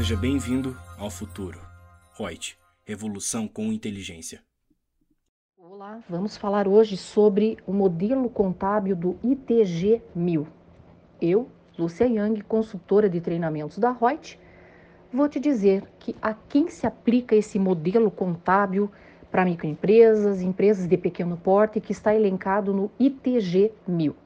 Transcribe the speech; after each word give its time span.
Seja 0.00 0.16
bem-vindo 0.16 0.74
ao 0.98 1.10
futuro. 1.10 1.60
Reut, 2.18 2.56
revolução 2.86 3.46
com 3.46 3.64
inteligência. 3.64 4.40
Olá, 5.58 6.00
vamos 6.08 6.38
falar 6.38 6.66
hoje 6.66 6.96
sobre 6.96 7.58
o 7.66 7.72
modelo 7.74 8.30
contábil 8.30 8.96
do 8.96 9.18
ITG 9.22 10.00
1000. 10.14 10.46
Eu, 11.20 11.50
Lúcia 11.78 12.06
Yang, 12.06 12.40
consultora 12.44 13.10
de 13.10 13.20
treinamentos 13.20 13.78
da 13.78 13.92
Reut, 13.92 14.40
vou 15.12 15.28
te 15.28 15.38
dizer 15.38 15.84
que 15.98 16.16
a 16.22 16.32
quem 16.32 16.70
se 16.70 16.86
aplica 16.86 17.36
esse 17.36 17.58
modelo 17.58 18.10
contábil 18.10 18.90
para 19.30 19.44
microempresas, 19.44 20.40
empresas 20.40 20.86
de 20.86 20.96
pequeno 20.96 21.36
porte, 21.36 21.78
que 21.78 21.92
está 21.92 22.14
elencado 22.14 22.72
no 22.72 22.90
ITG 22.98 23.70
1000. 23.86 24.16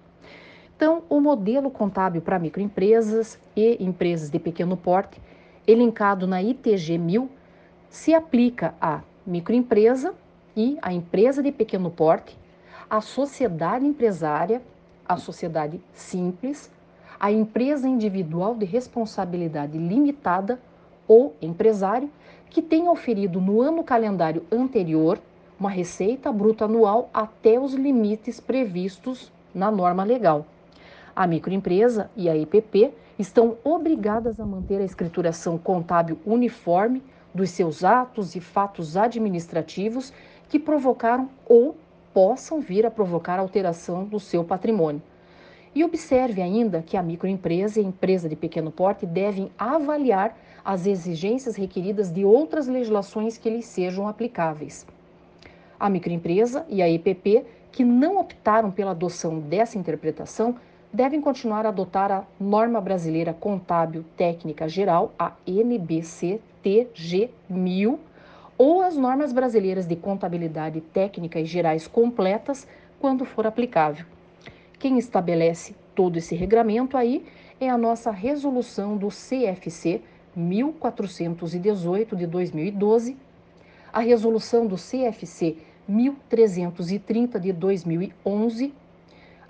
Então, 0.76 1.02
o 1.08 1.20
modelo 1.20 1.68
contábil 1.68 2.22
para 2.22 2.38
microempresas 2.38 3.40
e 3.56 3.76
empresas 3.84 4.30
de 4.30 4.38
pequeno 4.38 4.76
porte, 4.76 5.20
elencado 5.66 6.26
na 6.26 6.42
ITG 6.42 6.98
1000, 6.98 7.28
se 7.88 8.14
aplica 8.14 8.74
à 8.80 9.00
microempresa 9.26 10.14
e 10.56 10.78
à 10.82 10.92
empresa 10.92 11.42
de 11.42 11.50
pequeno 11.50 11.90
porte, 11.90 12.38
à 12.88 13.00
sociedade 13.00 13.86
empresária, 13.86 14.62
à 15.08 15.16
sociedade 15.16 15.80
simples, 15.92 16.70
à 17.18 17.32
empresa 17.32 17.88
individual 17.88 18.54
de 18.54 18.64
responsabilidade 18.64 19.78
limitada 19.78 20.60
ou 21.06 21.34
empresário 21.40 22.10
que 22.50 22.62
tenha 22.62 22.90
oferido 22.90 23.40
no 23.40 23.60
ano 23.60 23.82
calendário 23.82 24.44
anterior 24.50 25.18
uma 25.58 25.70
receita 25.70 26.32
bruta 26.32 26.64
anual 26.64 27.08
até 27.12 27.58
os 27.58 27.74
limites 27.74 28.40
previstos 28.40 29.32
na 29.54 29.70
norma 29.70 30.04
legal. 30.04 30.46
A 31.16 31.28
microempresa 31.28 32.10
e 32.16 32.28
a 32.28 32.36
EPP 32.36 32.92
estão 33.16 33.56
obrigadas 33.62 34.40
a 34.40 34.44
manter 34.44 34.80
a 34.80 34.84
escrituração 34.84 35.56
contábil 35.56 36.18
uniforme 36.26 37.00
dos 37.32 37.50
seus 37.50 37.84
atos 37.84 38.34
e 38.34 38.40
fatos 38.40 38.96
administrativos 38.96 40.12
que 40.48 40.58
provocaram 40.58 41.30
ou 41.48 41.76
possam 42.12 42.60
vir 42.60 42.84
a 42.84 42.90
provocar 42.90 43.38
alteração 43.38 44.04
do 44.04 44.18
seu 44.18 44.42
patrimônio. 44.42 45.02
E 45.72 45.84
observe 45.84 46.42
ainda 46.42 46.82
que 46.82 46.96
a 46.96 47.02
microempresa 47.02 47.80
e 47.80 47.84
a 47.84 47.88
empresa 47.88 48.28
de 48.28 48.36
pequeno 48.36 48.72
porte 48.72 49.06
devem 49.06 49.50
avaliar 49.56 50.36
as 50.64 50.86
exigências 50.86 51.56
requeridas 51.56 52.10
de 52.12 52.24
outras 52.24 52.66
legislações 52.66 53.38
que 53.38 53.50
lhes 53.50 53.66
sejam 53.66 54.08
aplicáveis. 54.08 54.86
A 55.78 55.88
microempresa 55.88 56.64
e 56.68 56.82
a 56.82 56.88
EPP 56.88 57.44
que 57.70 57.84
não 57.84 58.18
optaram 58.18 58.70
pela 58.70 58.92
adoção 58.92 59.40
dessa 59.40 59.76
interpretação 59.76 60.56
devem 60.94 61.20
continuar 61.20 61.66
a 61.66 61.70
adotar 61.70 62.12
a 62.12 62.24
Norma 62.38 62.80
Brasileira 62.80 63.34
Contábil 63.34 64.04
Técnica 64.16 64.68
Geral, 64.68 65.12
a 65.18 65.32
NBC-TG 65.44 67.30
1000, 67.50 67.98
ou 68.56 68.80
as 68.80 68.96
normas 68.96 69.32
brasileiras 69.32 69.88
de 69.88 69.96
contabilidade 69.96 70.80
técnica 70.80 71.40
e 71.40 71.44
gerais 71.44 71.88
completas, 71.88 72.64
quando 73.00 73.24
for 73.24 73.44
aplicável. 73.44 74.06
Quem 74.78 74.96
estabelece 74.96 75.74
todo 75.96 76.16
esse 76.16 76.36
regramento 76.36 76.96
aí 76.96 77.26
é 77.60 77.68
a 77.68 77.76
nossa 77.76 78.12
resolução 78.12 78.96
do 78.96 79.08
CFC 79.08 80.00
1418 80.36 82.14
de 82.14 82.24
2012, 82.24 83.16
a 83.92 83.98
resolução 83.98 84.64
do 84.64 84.76
CFC 84.76 85.56
1330 85.88 87.40
de 87.40 87.52
2011, 87.52 88.72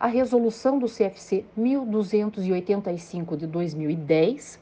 a 0.05 0.07
resolução 0.07 0.79
do 0.79 0.87
CFC 0.87 1.47
1285 1.57 3.39
de 3.39 3.47
2010, 3.47 4.61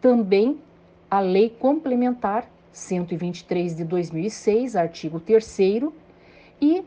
também 0.00 0.56
a 1.10 1.18
Lei 1.18 1.50
Complementar 1.50 2.48
123 2.70 3.74
de 3.74 3.82
2006, 3.82 4.76
artigo 4.76 5.18
3 5.18 5.58
e 6.60 6.84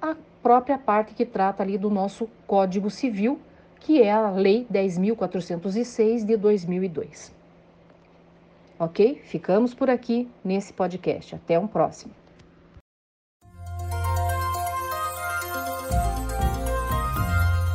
a 0.00 0.14
própria 0.40 0.78
parte 0.78 1.12
que 1.12 1.26
trata 1.26 1.60
ali 1.64 1.76
do 1.76 1.90
nosso 1.90 2.28
Código 2.46 2.88
Civil, 2.88 3.40
que 3.80 4.00
é 4.00 4.12
a 4.12 4.30
Lei 4.30 4.64
10.406 4.72 6.24
de 6.24 6.36
2002. 6.36 7.34
Ok? 8.78 9.20
Ficamos 9.24 9.74
por 9.74 9.90
aqui 9.90 10.28
nesse 10.44 10.72
podcast. 10.72 11.34
Até 11.34 11.58
um 11.58 11.66
próximo. 11.66 12.14